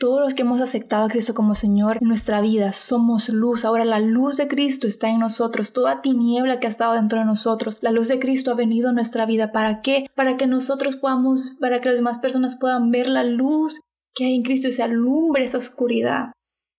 Todos 0.00 0.20
los 0.22 0.32
que 0.32 0.42
hemos 0.42 0.62
aceptado 0.62 1.04
a 1.04 1.08
Cristo 1.10 1.34
como 1.34 1.54
Señor 1.54 1.98
en 2.00 2.08
nuestra 2.08 2.40
vida 2.40 2.72
somos 2.72 3.28
luz. 3.28 3.66
Ahora 3.66 3.84
la 3.84 4.00
luz 4.00 4.38
de 4.38 4.48
Cristo 4.48 4.86
está 4.86 5.10
en 5.10 5.18
nosotros. 5.18 5.74
Toda 5.74 6.00
tiniebla 6.00 6.58
que 6.58 6.66
ha 6.66 6.70
estado 6.70 6.94
dentro 6.94 7.18
de 7.18 7.26
nosotros, 7.26 7.82
la 7.82 7.90
luz 7.90 8.08
de 8.08 8.18
Cristo 8.18 8.50
ha 8.50 8.54
venido 8.54 8.88
a 8.88 8.92
nuestra 8.94 9.26
vida. 9.26 9.52
¿Para 9.52 9.82
qué? 9.82 10.06
Para 10.14 10.38
que 10.38 10.46
nosotros 10.46 10.96
podamos, 10.96 11.58
para 11.60 11.82
que 11.82 11.90
las 11.90 11.98
demás 11.98 12.18
personas 12.18 12.56
puedan 12.56 12.90
ver 12.90 13.10
la 13.10 13.24
luz 13.24 13.80
que 14.14 14.24
hay 14.24 14.36
en 14.36 14.42
Cristo 14.42 14.68
y 14.68 14.72
se 14.72 14.82
alumbre 14.82 15.44
esa 15.44 15.58
oscuridad, 15.58 16.32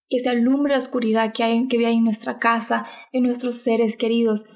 que 0.09 0.17
se 0.17 0.29
alumbre 0.29 0.73
la 0.73 0.79
oscuridad 0.79 1.31
que 1.31 1.43
hay, 1.43 1.67
que 1.67 1.85
hay 1.85 1.97
en 1.97 2.03
nuestra 2.03 2.39
casa, 2.39 2.87
en 3.11 3.21
nuestros 3.21 3.57
seres 3.57 3.97
queridos, 3.97 4.47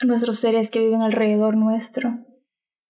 en 0.00 0.08
nuestros 0.08 0.40
seres 0.40 0.72
que 0.72 0.80
viven 0.80 1.02
alrededor 1.02 1.56
nuestro. 1.56 2.10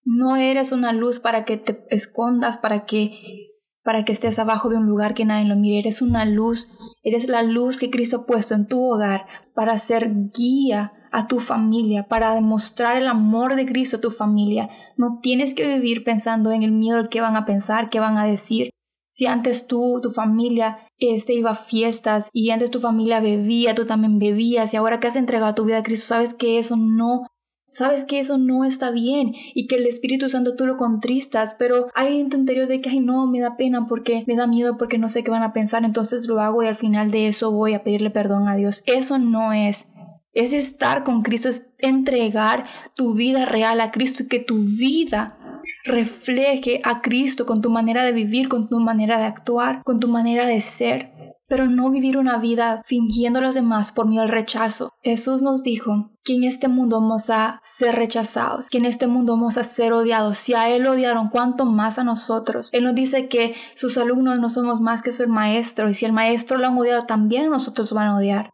No 0.02 0.36
eres 0.36 0.72
una 0.72 0.94
luz 0.94 1.18
para 1.18 1.44
que 1.44 1.58
te 1.58 1.84
escondas, 1.90 2.56
para 2.56 2.86
que 2.86 3.49
para 3.82 4.04
que 4.04 4.12
estés 4.12 4.38
abajo 4.38 4.68
de 4.68 4.76
un 4.76 4.86
lugar 4.86 5.14
que 5.14 5.24
nadie 5.24 5.46
lo 5.46 5.56
mire. 5.56 5.78
Eres 5.78 6.02
una 6.02 6.24
luz, 6.24 6.70
eres 7.02 7.28
la 7.28 7.42
luz 7.42 7.78
que 7.78 7.90
Cristo 7.90 8.18
ha 8.18 8.26
puesto 8.26 8.54
en 8.54 8.66
tu 8.66 8.82
hogar 8.82 9.26
para 9.54 9.78
ser 9.78 10.10
guía 10.32 10.92
a 11.12 11.26
tu 11.26 11.40
familia, 11.40 12.06
para 12.06 12.34
demostrar 12.34 12.96
el 12.96 13.08
amor 13.08 13.56
de 13.56 13.66
Cristo 13.66 13.96
a 13.96 14.00
tu 14.00 14.10
familia. 14.10 14.68
No 14.96 15.14
tienes 15.20 15.54
que 15.54 15.74
vivir 15.74 16.04
pensando 16.04 16.52
en 16.52 16.62
el 16.62 16.72
miedo 16.72 17.02
que 17.10 17.20
van 17.20 17.36
a 17.36 17.46
pensar, 17.46 17.90
qué 17.90 18.00
van 18.00 18.16
a 18.16 18.26
decir. 18.26 18.70
Si 19.12 19.26
antes 19.26 19.66
tú, 19.66 19.98
tu 20.00 20.10
familia, 20.10 20.78
este, 20.98 21.34
iba 21.34 21.50
a 21.50 21.56
fiestas 21.56 22.30
y 22.32 22.50
antes 22.50 22.70
tu 22.70 22.80
familia 22.80 23.18
bebía, 23.18 23.74
tú 23.74 23.84
también 23.84 24.20
bebías 24.20 24.72
y 24.72 24.76
ahora 24.76 25.00
que 25.00 25.08
has 25.08 25.16
entregado 25.16 25.54
tu 25.54 25.64
vida 25.64 25.78
a 25.78 25.82
Cristo, 25.82 26.06
sabes 26.06 26.32
que 26.32 26.58
eso 26.58 26.76
no, 26.76 27.26
sabes 27.70 28.04
que 28.04 28.20
eso 28.20 28.38
no 28.38 28.64
está 28.64 28.90
bien 28.90 29.34
y 29.54 29.66
que 29.66 29.76
el 29.76 29.86
Espíritu 29.86 30.28
Santo 30.28 30.56
tú 30.56 30.66
lo 30.66 30.76
contristas, 30.76 31.54
pero 31.58 31.88
hay 31.94 32.20
en 32.20 32.30
tu 32.30 32.36
interior 32.36 32.68
de 32.68 32.80
que, 32.80 32.90
ay, 32.90 33.00
no, 33.00 33.26
me 33.26 33.40
da 33.40 33.56
pena 33.56 33.86
porque 33.86 34.24
me 34.26 34.36
da 34.36 34.46
miedo 34.46 34.76
porque 34.76 34.98
no 34.98 35.08
sé 35.08 35.24
qué 35.24 35.30
van 35.30 35.42
a 35.42 35.52
pensar, 35.52 35.84
entonces 35.84 36.26
lo 36.26 36.40
hago 36.40 36.62
y 36.62 36.66
al 36.66 36.74
final 36.74 37.10
de 37.10 37.28
eso 37.28 37.50
voy 37.50 37.74
a 37.74 37.82
pedirle 37.82 38.10
perdón 38.10 38.48
a 38.48 38.56
Dios. 38.56 38.82
Eso 38.86 39.18
no 39.18 39.52
es. 39.52 39.88
Es 40.32 40.52
estar 40.52 41.02
con 41.02 41.22
Cristo, 41.22 41.48
es 41.48 41.74
entregar 41.80 42.64
tu 42.94 43.14
vida 43.14 43.46
real 43.46 43.80
a 43.80 43.90
Cristo 43.90 44.22
y 44.22 44.28
que 44.28 44.38
tu 44.38 44.58
vida 44.58 45.36
refleje 45.84 46.80
a 46.84 47.00
Cristo 47.00 47.46
con 47.46 47.62
tu 47.62 47.70
manera 47.70 48.04
de 48.04 48.12
vivir, 48.12 48.48
con 48.48 48.68
tu 48.68 48.78
manera 48.78 49.18
de 49.18 49.24
actuar, 49.24 49.82
con 49.82 49.98
tu 49.98 50.08
manera 50.08 50.46
de 50.46 50.60
ser, 50.60 51.12
pero 51.48 51.66
no 51.66 51.90
vivir 51.90 52.16
una 52.16 52.38
vida 52.38 52.82
fingiendo 52.84 53.40
a 53.40 53.42
los 53.42 53.54
demás 53.54 53.90
por 53.90 54.06
miedo 54.06 54.22
al 54.22 54.28
rechazo. 54.28 54.92
Jesús 55.02 55.42
nos 55.42 55.62
dijo 55.62 56.12
que 56.30 56.36
en 56.36 56.44
este 56.44 56.68
mundo 56.68 57.00
vamos 57.00 57.28
a 57.28 57.58
ser 57.60 57.96
rechazados, 57.96 58.68
que 58.68 58.78
en 58.78 58.84
este 58.84 59.08
mundo 59.08 59.32
vamos 59.32 59.58
a 59.58 59.64
ser 59.64 59.92
odiados. 59.92 60.38
Si 60.38 60.54
a 60.54 60.70
Él 60.70 60.86
odiaron, 60.86 61.26
¿cuánto 61.28 61.64
más 61.64 61.98
a 61.98 62.04
nosotros? 62.04 62.68
Él 62.70 62.84
nos 62.84 62.94
dice 62.94 63.26
que 63.26 63.56
sus 63.74 63.98
alumnos 63.98 64.38
no 64.38 64.48
somos 64.48 64.80
más 64.80 65.02
que 65.02 65.12
su 65.12 65.26
maestro, 65.26 65.88
y 65.88 65.94
si 65.94 66.04
el 66.04 66.12
maestro 66.12 66.56
lo 66.56 66.68
han 66.68 66.78
odiado, 66.78 67.04
también 67.04 67.50
nosotros 67.50 67.92
van 67.92 68.06
a 68.06 68.16
odiar. 68.16 68.50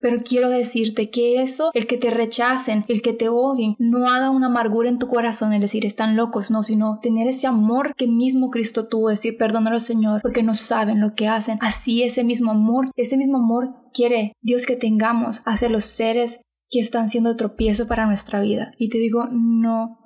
Pero 0.00 0.20
quiero 0.24 0.50
decirte 0.50 1.10
que 1.10 1.42
eso, 1.42 1.70
el 1.74 1.86
que 1.86 1.96
te 1.96 2.10
rechacen, 2.10 2.84
el 2.88 3.02
que 3.02 3.12
te 3.12 3.28
odien, 3.28 3.76
no 3.78 4.10
haga 4.10 4.30
una 4.30 4.48
amargura 4.48 4.88
en 4.88 4.98
tu 4.98 5.06
corazón, 5.06 5.52
el 5.52 5.60
decir 5.60 5.86
están 5.86 6.16
locos, 6.16 6.50
no, 6.50 6.64
sino 6.64 6.98
tener 7.00 7.28
ese 7.28 7.46
amor 7.46 7.94
que 7.94 8.08
mismo 8.08 8.50
Cristo 8.50 8.88
tuvo, 8.88 9.10
decir 9.10 9.36
perdónalo 9.38 9.78
Señor, 9.78 10.22
porque 10.22 10.42
no 10.42 10.56
saben 10.56 11.00
lo 11.00 11.14
que 11.14 11.28
hacen. 11.28 11.58
Así 11.60 12.02
ese 12.02 12.24
mismo 12.24 12.50
amor, 12.50 12.90
ese 12.96 13.16
mismo 13.16 13.36
amor 13.36 13.76
quiere 13.94 14.32
Dios 14.40 14.66
que 14.66 14.74
tengamos 14.74 15.40
hacia 15.44 15.68
los 15.68 15.84
seres 15.84 16.40
que 16.72 16.80
están 16.80 17.08
siendo 17.10 17.36
tropiezo 17.36 17.86
para 17.86 18.06
nuestra 18.06 18.40
vida. 18.40 18.72
Y 18.78 18.88
te 18.88 18.98
digo, 18.98 19.28
no 19.30 19.98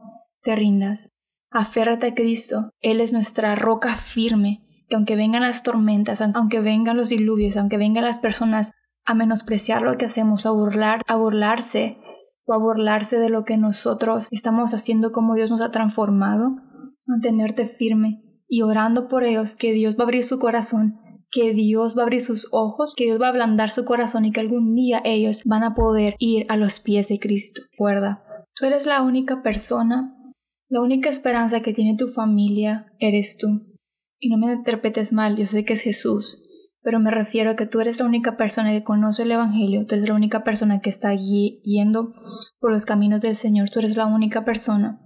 te 0.42 0.56
rindas. 0.56 1.11
Aférrate 1.50 2.08
a 2.08 2.14
Cristo. 2.14 2.70
Él 2.80 3.00
es 3.00 3.12
nuestra 3.12 3.54
roca 3.54 3.94
firme, 3.94 4.66
que 4.88 4.96
aunque 4.96 5.14
vengan 5.14 5.42
las 5.42 5.62
tormentas, 5.62 6.20
aunque 6.20 6.61
vengan 6.61 6.96
los 6.96 7.08
diluvios, 7.08 7.56
aunque 7.56 7.78
vengan 7.78 8.04
las 8.04 8.18
personas 8.18 8.73
a 9.04 9.14
menospreciar 9.14 9.82
lo 9.82 9.96
que 9.96 10.06
hacemos, 10.06 10.44
a 10.44 10.50
burlar, 10.50 11.02
a 11.06 11.14
burlarse 11.14 11.99
o 12.44 12.52
a 12.52 12.58
burlarse 12.58 13.18
de 13.18 13.30
lo 13.30 13.44
que 13.44 13.56
nosotros 13.56 14.26
estamos 14.32 14.75
haciendo, 14.75 15.12
como 15.12 15.37
Dios 15.37 15.50
nos 15.50 15.61
ha 15.61 15.70
transformado, 15.70 16.56
mantenerte 17.06 17.64
firme 17.64 18.23
y 18.49 18.62
orando 18.62 19.06
por 19.06 19.23
ellos, 19.23 19.54
que 19.54 19.73
Dios 19.73 19.96
va 19.96 20.00
a 20.00 20.02
abrir 20.04 20.25
su 20.25 20.40
corazón, 20.40 20.94
que 21.37 21.52
Dios 21.52 21.99
va 21.99 22.00
a 22.00 22.05
abrir 22.05 22.23
sus 22.23 22.49
ojos, 22.50 22.95
que 22.97 23.05
Dios 23.05 23.21
va 23.21 23.26
a 23.26 23.28
ablandar 23.28 23.69
su 23.69 23.85
corazón 23.85 24.25
y 24.25 24.33
que 24.33 24.40
algún 24.40 24.73
día 24.73 25.02
ellos 25.05 25.43
van 25.45 25.64
a 25.64 25.75
poder 25.75 26.16
ir 26.19 26.47
a 26.49 26.57
los 26.57 26.81
pies 26.81 27.09
de 27.09 27.19
Cristo. 27.19 27.61
Recuerda, 27.73 28.25
tú 28.55 28.64
eres 28.64 28.87
la 28.87 29.02
única 29.02 29.43
persona, 29.43 30.11
la 30.71 30.81
única 30.81 31.11
esperanza 31.11 31.61
que 31.61 31.75
tiene 31.75 31.95
tu 31.95 32.09
familia, 32.09 32.87
eres 33.00 33.37
tú. 33.37 33.49
Y 34.19 34.31
no 34.31 34.38
me 34.38 34.50
interpretes 34.50 35.12
mal, 35.12 35.37
yo 35.37 35.45
sé 35.45 35.66
que 35.66 35.75
es 35.75 35.83
Jesús, 35.83 36.43
pero 36.81 37.00
me 37.00 37.11
refiero 37.11 37.50
a 37.50 37.57
que 37.57 37.66
tú 37.66 37.81
eres 37.81 37.99
la 37.99 38.07
única 38.07 38.38
persona 38.38 38.73
que 38.73 38.83
conoce 38.83 39.25
el 39.25 39.33
Evangelio, 39.33 39.85
tú 39.87 39.95
eres 39.95 40.09
la 40.09 40.14
única 40.14 40.43
persona 40.43 40.81
que 40.81 40.88
está 40.88 41.14
yendo 41.14 42.12
por 42.59 42.73
los 42.73 42.87
caminos 42.87 43.21
del 43.21 43.37
Señor, 43.37 43.69
tú 43.69 43.81
eres 43.81 43.95
la 43.99 44.07
única 44.07 44.47
persona, 44.47 45.05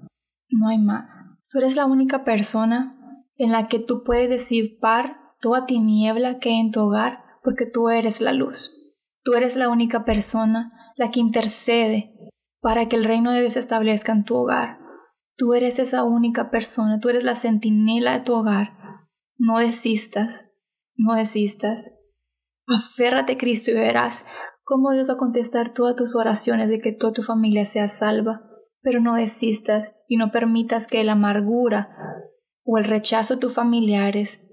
no 0.48 0.68
hay 0.68 0.78
más. 0.78 1.42
Tú 1.50 1.58
eres 1.58 1.74
la 1.74 1.86
única 1.86 2.22
persona 2.22 2.96
en 3.36 3.50
la 3.50 3.66
que 3.66 3.80
tú 3.80 4.04
puedes 4.04 4.30
disipar 4.30 5.19
toda 5.40 5.66
tiniebla 5.66 6.38
que 6.38 6.50
en 6.58 6.70
tu 6.70 6.80
hogar 6.80 7.24
porque 7.42 7.66
tú 7.66 7.88
eres 7.88 8.20
la 8.20 8.32
luz. 8.32 8.76
Tú 9.22 9.34
eres 9.34 9.56
la 9.56 9.68
única 9.68 10.04
persona 10.04 10.70
la 10.96 11.10
que 11.10 11.20
intercede 11.20 12.14
para 12.60 12.88
que 12.88 12.96
el 12.96 13.04
reino 13.04 13.32
de 13.32 13.40
Dios 13.40 13.54
se 13.54 13.60
establezca 13.60 14.12
en 14.12 14.24
tu 14.24 14.36
hogar. 14.36 14.78
Tú 15.36 15.54
eres 15.54 15.78
esa 15.78 16.04
única 16.04 16.50
persona, 16.50 17.00
tú 17.00 17.08
eres 17.08 17.24
la 17.24 17.34
centinela 17.34 18.12
de 18.12 18.24
tu 18.24 18.34
hogar. 18.34 18.74
No 19.38 19.58
desistas, 19.58 20.84
no 20.96 21.14
desistas. 21.14 21.96
Aférrate 22.66 23.32
a 23.32 23.38
Cristo 23.38 23.70
y 23.70 23.74
verás 23.74 24.26
cómo 24.64 24.92
Dios 24.92 25.08
va 25.08 25.14
a 25.14 25.18
contestar 25.18 25.72
todas 25.72 25.96
tus 25.96 26.14
oraciones 26.14 26.68
de 26.68 26.78
que 26.78 26.92
toda 26.92 27.14
tu 27.14 27.22
familia 27.22 27.64
sea 27.64 27.88
salva. 27.88 28.42
Pero 28.82 29.00
no 29.00 29.14
desistas 29.14 29.96
y 30.08 30.16
no 30.16 30.30
permitas 30.30 30.86
que 30.86 31.02
la 31.04 31.12
amargura 31.12 31.96
o 32.64 32.78
el 32.78 32.84
rechazo 32.84 33.34
de 33.34 33.40
tus 33.40 33.54
familiares 33.54 34.49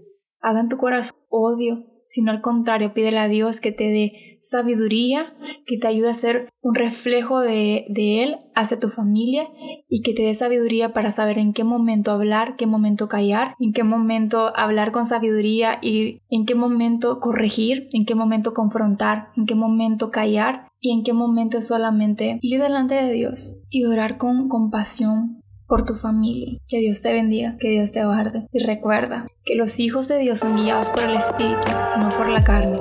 hagan 0.47 0.69
tu 0.69 0.77
corazón 0.77 1.17
odio, 1.29 1.85
sino 2.03 2.31
al 2.31 2.41
contrario, 2.41 2.93
pídele 2.93 3.19
a 3.19 3.27
Dios 3.27 3.59
que 3.59 3.73
te 3.73 3.89
dé 3.91 4.37
sabiduría, 4.39 5.35
que 5.65 5.77
te 5.77 5.87
ayude 5.87 6.09
a 6.09 6.13
ser 6.13 6.47
un 6.61 6.73
reflejo 6.73 7.41
de, 7.41 7.85
de, 7.89 8.23
Él 8.23 8.37
hacia 8.55 8.79
tu 8.79 8.87
familia 8.87 9.49
y 9.89 10.01
que 10.03 10.13
te 10.13 10.21
dé 10.21 10.33
sabiduría 10.33 10.93
para 10.93 11.11
saber 11.11 11.37
en 11.37 11.51
qué 11.51 11.65
momento 11.65 12.11
hablar, 12.11 12.55
qué 12.55 12.65
momento 12.65 13.09
callar, 13.09 13.55
en 13.59 13.73
qué 13.73 13.83
momento 13.83 14.53
hablar 14.55 14.93
con 14.93 15.05
sabiduría 15.05 15.79
y 15.81 16.21
en 16.29 16.45
qué 16.45 16.55
momento 16.55 17.19
corregir, 17.19 17.89
en 17.91 18.05
qué 18.05 18.15
momento 18.15 18.53
confrontar, 18.53 19.31
en 19.35 19.45
qué 19.45 19.55
momento 19.55 20.11
callar 20.11 20.69
y 20.79 20.93
en 20.93 21.03
qué 21.03 21.11
momento 21.11 21.61
solamente 21.61 22.39
ir 22.41 22.61
delante 22.61 22.95
de 22.95 23.11
Dios 23.11 23.57
y 23.69 23.83
orar 23.83 24.17
con 24.17 24.47
compasión 24.47 25.41
por 25.67 25.85
tu 25.85 25.93
familia. 25.93 26.59
Que 26.67 26.79
Dios 26.79 27.01
te 27.01 27.13
bendiga, 27.13 27.57
que 27.59 27.69
Dios 27.69 27.91
te 27.91 28.03
guarde. 28.05 28.47
Y 28.51 28.63
recuerda 28.63 29.27
que 29.45 29.55
los 29.55 29.79
hijos 29.79 30.07
de 30.07 30.19
Dios 30.19 30.39
son 30.39 30.55
guiados 30.55 30.89
por 30.89 31.03
el 31.03 31.15
Espíritu, 31.15 31.67
no 31.99 32.15
por 32.17 32.29
la 32.29 32.43
carne. 32.43 32.79